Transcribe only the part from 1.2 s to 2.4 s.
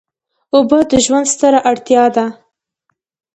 ستره اړتیا ده.